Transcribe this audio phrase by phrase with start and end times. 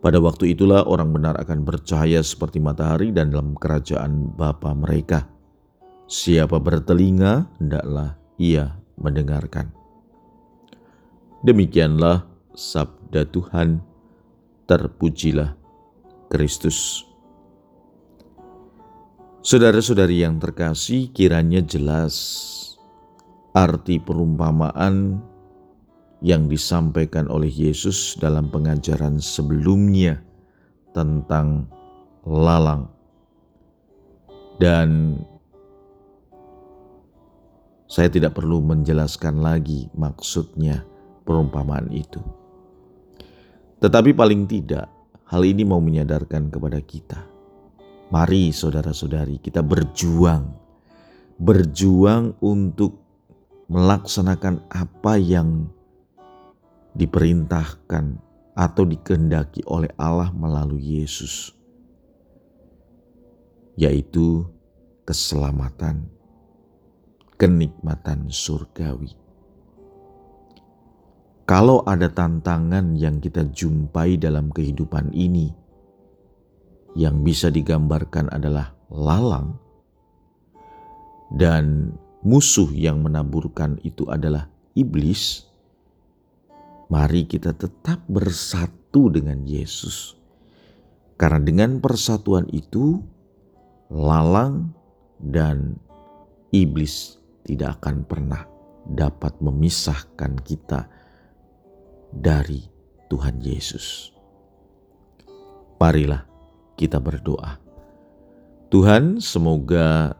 [0.00, 5.28] Pada waktu itulah orang benar akan bercahaya seperti matahari dan dalam kerajaan Bapa mereka.
[6.08, 9.70] Siapa bertelinga, hendaklah ia mendengarkan.
[11.46, 13.82] Demikianlah sabda Tuhan,
[14.66, 15.54] terpujilah
[16.30, 17.11] Kristus.
[19.42, 22.14] Saudara-saudari yang terkasih, kiranya jelas
[23.50, 25.18] arti perumpamaan
[26.22, 30.22] yang disampaikan oleh Yesus dalam pengajaran sebelumnya
[30.94, 31.66] tentang
[32.22, 32.86] lalang.
[34.62, 35.18] Dan
[37.90, 40.86] saya tidak perlu menjelaskan lagi maksudnya
[41.26, 42.22] perumpamaan itu.
[43.82, 44.86] Tetapi paling tidak,
[45.26, 47.31] hal ini mau menyadarkan kepada kita
[48.12, 50.52] Mari saudara-saudari kita berjuang.
[51.40, 53.00] Berjuang untuk
[53.72, 55.72] melaksanakan apa yang
[56.92, 58.20] diperintahkan
[58.52, 61.56] atau dikehendaki oleh Allah melalui Yesus.
[63.80, 64.44] Yaitu
[65.08, 66.04] keselamatan,
[67.40, 69.16] kenikmatan surgawi.
[71.48, 75.61] Kalau ada tantangan yang kita jumpai dalam kehidupan ini,
[76.92, 79.56] yang bisa digambarkan adalah lalang,
[81.32, 85.48] dan musuh yang menaburkan itu adalah iblis.
[86.92, 90.12] Mari kita tetap bersatu dengan Yesus,
[91.16, 93.00] karena dengan persatuan itu,
[93.88, 94.76] lalang
[95.16, 95.80] dan
[96.52, 97.16] iblis
[97.48, 98.44] tidak akan pernah
[98.84, 100.84] dapat memisahkan kita
[102.12, 102.60] dari
[103.08, 104.12] Tuhan Yesus.
[105.80, 106.31] Marilah
[106.76, 107.58] kita berdoa.
[108.72, 110.16] Tuhan, semoga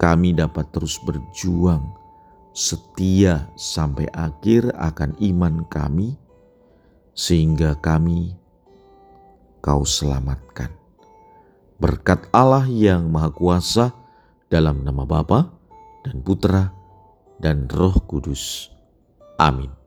[0.00, 1.94] kami dapat terus berjuang
[2.52, 6.16] setia sampai akhir akan iman kami,
[7.12, 8.36] sehingga kami
[9.62, 10.74] Kau selamatkan.
[11.78, 13.94] Berkat Allah yang Maha Kuasa,
[14.52, 15.48] dalam nama Bapa
[16.04, 16.68] dan Putra
[17.40, 18.68] dan Roh Kudus.
[19.40, 19.81] Amin.